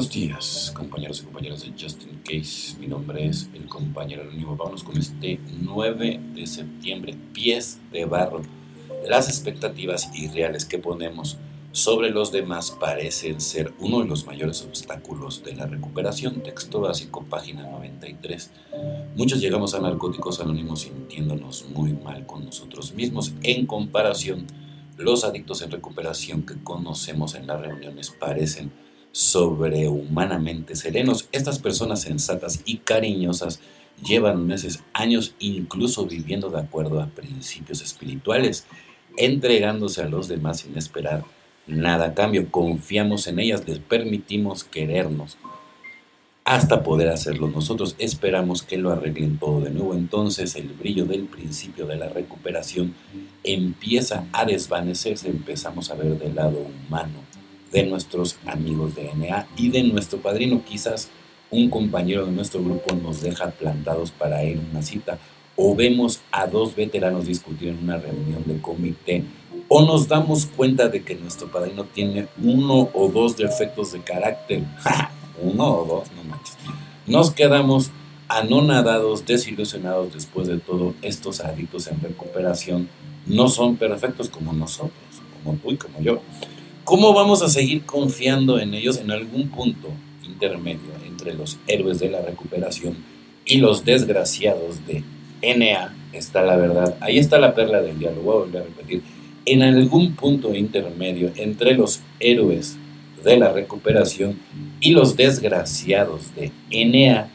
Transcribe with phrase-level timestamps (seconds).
[0.00, 2.74] Buenos días, compañeros y compañeras de Justin Case.
[2.80, 4.56] Mi nombre es el compañero anónimo.
[4.56, 8.40] Vamos con este 9 de septiembre, pies de barro.
[9.06, 11.36] Las expectativas irreales que ponemos
[11.72, 16.42] sobre los demás parecen ser uno de los mayores obstáculos de la recuperación.
[16.42, 18.52] Texto básico, página 93.
[19.16, 23.34] Muchos llegamos a Narcóticos Anónimos sintiéndonos muy mal con nosotros mismos.
[23.42, 24.46] En comparación,
[24.96, 28.72] los adictos en recuperación que conocemos en las reuniones parecen
[29.12, 31.28] sobrehumanamente serenos.
[31.32, 33.60] Estas personas sensatas y cariñosas
[34.02, 38.66] llevan meses, años, incluso viviendo de acuerdo a principios espirituales,
[39.16, 41.24] entregándose a los demás sin esperar
[41.66, 42.50] nada a cambio.
[42.50, 45.36] Confiamos en ellas, les permitimos querernos
[46.44, 47.48] hasta poder hacerlo.
[47.48, 49.94] Nosotros esperamos que lo arreglen todo de nuevo.
[49.94, 52.94] Entonces el brillo del principio de la recuperación
[53.44, 57.29] empieza a desvanecerse, empezamos a ver del lado humano
[57.72, 60.62] de nuestros amigos de NA y de nuestro padrino.
[60.64, 61.08] Quizás
[61.50, 65.18] un compañero de nuestro grupo nos deja plantados para ir a una cita
[65.56, 69.24] o vemos a dos veteranos discutir en una reunión de comité
[69.68, 74.64] o nos damos cuenta de que nuestro padrino tiene uno o dos defectos de carácter.
[75.42, 76.56] uno o dos, no manches.
[77.06, 77.90] Nos quedamos
[78.28, 80.94] anonadados, desilusionados después de todo.
[81.02, 82.88] Estos adictos en recuperación
[83.26, 84.92] no son perfectos como nosotros,
[85.42, 86.20] como tú y como yo.
[86.90, 89.90] ¿Cómo vamos a seguir confiando en ellos en algún punto
[90.26, 92.96] intermedio entre los héroes de la recuperación
[93.44, 95.04] y los desgraciados de
[95.40, 95.94] NA?
[96.12, 96.96] Está la verdad.
[96.98, 98.22] Ahí está la perla del diálogo.
[98.22, 99.02] Voy a volver a repetir.
[99.46, 102.76] En algún punto intermedio entre los héroes
[103.22, 104.40] de la recuperación
[104.80, 107.28] y los desgraciados de NA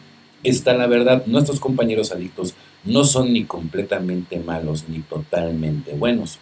[0.43, 1.25] está la verdad.
[1.27, 6.39] Nuestros compañeros adictos no son ni completamente malos ni totalmente buenos.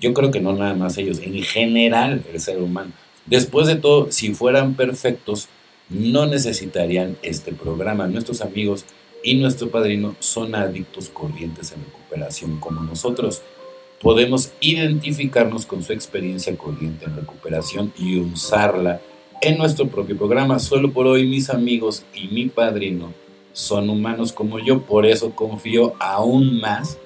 [0.00, 2.92] Yo creo que no nada más ellos, en general el ser humano.
[3.26, 5.48] Después de todo, si fueran perfectos,
[5.90, 8.06] no necesitarían este programa.
[8.06, 8.84] Nuestros amigos
[9.22, 13.42] y nuestro padrino son adictos corrientes en recuperación como nosotros.
[14.00, 19.02] Podemos identificarnos con su experiencia corriente en recuperación y usarla
[19.42, 20.58] en nuestro propio programa.
[20.58, 23.12] Solo por hoy mis amigos y mi padrino
[23.52, 26.98] son humanos como yo, por eso confío aún más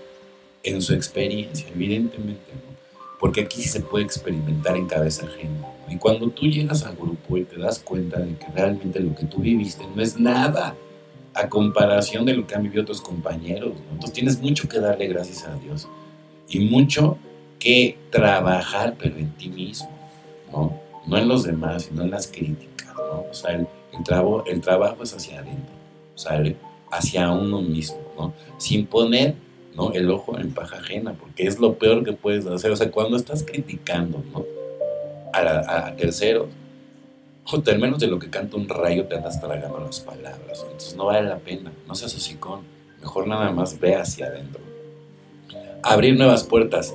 [0.63, 2.53] en su experiencia, evidentemente.
[2.53, 2.74] ¿no?
[3.25, 5.67] Porque aquí se puede experimentar en cabeza ajena.
[5.89, 9.25] Y cuando tú llegas al grupo y te das cuenta de que realmente lo que
[9.25, 10.77] tú viviste no es nada
[11.33, 15.47] a comparación de lo que han vivido otros compañeros, entonces tienes mucho que darle gracias
[15.47, 15.89] a Dios
[16.51, 17.17] y mucho
[17.59, 19.89] que trabajar, pero en ti mismo,
[20.53, 20.79] ¿no?
[21.07, 23.25] No en los demás, sino en las críticas, ¿no?
[23.31, 23.67] O sea, el,
[24.47, 25.75] el trabajo es hacia adentro,
[26.15, 26.43] sea,
[26.91, 28.35] hacia uno mismo, ¿no?
[28.59, 29.35] Sin poner
[29.75, 29.93] ¿no?
[29.93, 32.71] El ojo en paja ajena, porque es lo peor que puedes hacer.
[32.71, 34.45] O sea, cuando estás criticando, ¿no?
[35.33, 36.49] A, terceros,
[37.67, 40.63] al menos de lo que canta un rayo te andas tragando las palabras.
[40.65, 42.61] Entonces no vale la pena, no seas hocicón.
[43.01, 44.63] Mejor nada más ve hacia adentro.
[45.83, 46.95] Abrir nuevas puertas.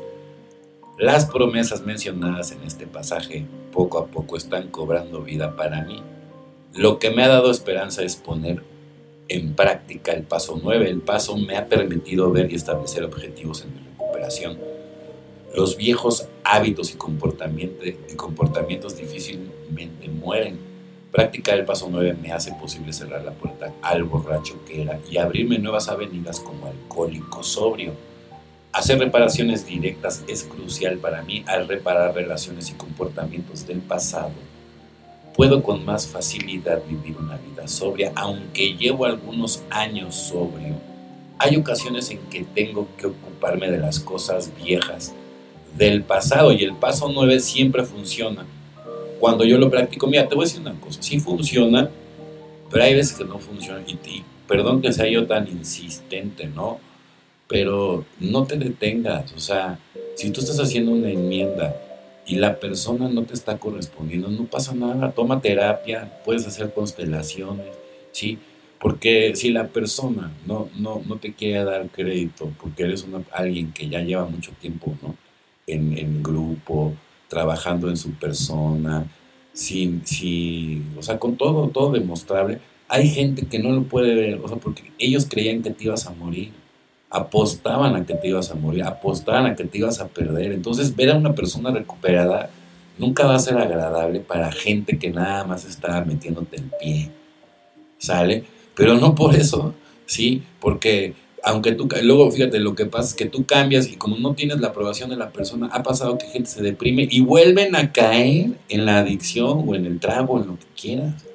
[0.98, 6.02] Las promesas mencionadas en este pasaje poco a poco están cobrando vida para mí.
[6.74, 8.64] Lo que me ha dado esperanza es poner
[9.30, 10.90] en práctica el paso 9.
[10.90, 14.58] El paso me ha permitido ver y establecer objetivos en mi recuperación.
[15.56, 20.58] Los viejos hábitos y comportamientos difícilmente mueren.
[21.12, 25.18] Practicar el paso 9 me hace posible cerrar la puerta al borracho que era y
[25.18, 27.94] abrirme nuevas avenidas como alcohólico sobrio.
[28.72, 34.34] Hacer reparaciones directas es crucial para mí al reparar relaciones y comportamientos del pasado
[35.40, 40.76] puedo con más facilidad vivir una vida sobria, aunque llevo algunos años sobrio.
[41.38, 45.14] Hay ocasiones en que tengo que ocuparme de las cosas viejas
[45.78, 48.46] del pasado y el paso 9 siempre funciona.
[49.22, 51.90] Cuando yo lo practico, mira, te voy a decir una cosa, sí funciona,
[52.70, 53.82] pero hay veces que no funciona.
[53.88, 56.82] Y, y perdón que sea yo tan insistente, ¿no?
[57.48, 59.80] Pero no te detengas, o sea,
[60.16, 61.74] si tú estás haciendo una enmienda
[62.30, 67.66] y la persona no te está correspondiendo, no pasa nada, toma terapia, puedes hacer constelaciones,
[68.12, 68.38] ¿sí?
[68.80, 73.74] Porque si la persona no, no, no te quiere dar crédito, porque eres una, alguien
[73.74, 75.16] que ya lleva mucho tiempo, ¿no?
[75.66, 76.94] En, en grupo,
[77.28, 79.08] trabajando en su persona,
[79.52, 84.40] sin, sin, o sea, con todo, todo demostrable, hay gente que no lo puede ver,
[84.44, 86.52] o sea, porque ellos creían que te ibas a morir
[87.10, 90.52] apostaban a que te ibas a morir, apostaban a que te ibas a perder.
[90.52, 92.50] Entonces, ver a una persona recuperada
[92.98, 97.12] nunca va a ser agradable para gente que nada más está metiéndote el pie.
[97.98, 98.44] ¿Sale?
[98.76, 99.74] Pero no por eso,
[100.06, 100.44] ¿sí?
[100.60, 101.14] Porque
[101.44, 104.60] aunque tú, luego fíjate, lo que pasa es que tú cambias y como no tienes
[104.60, 108.52] la aprobación de la persona, ha pasado que gente se deprime y vuelven a caer
[108.68, 111.26] en la adicción o en el trago, en lo que quieras.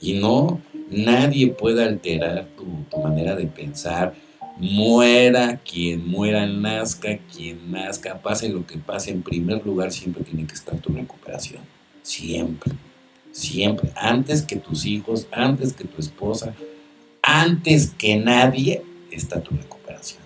[0.00, 0.60] Y no,
[0.90, 4.14] nadie puede alterar tu, tu manera de pensar.
[4.58, 10.46] Muera quien muera, nazca quien nazca, pase lo que pase, en primer lugar siempre tiene
[10.46, 11.62] que estar tu recuperación.
[12.02, 12.72] Siempre,
[13.32, 13.90] siempre.
[13.96, 16.54] Antes que tus hijos, antes que tu esposa,
[17.22, 20.22] antes que nadie está tu recuperación.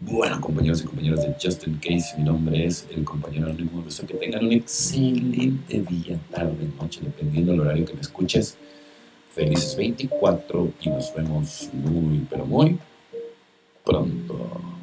[0.00, 3.82] Bueno, compañeros y compañeras de Justin Case, mi nombre es el compañero anónimo.
[3.82, 8.58] Deseo que tengan un excelente día, tarde, noche, dependiendo del horario que me escuches.
[9.32, 12.78] Felices 24 y nos vemos muy, pero muy
[13.86, 14.75] ブランド。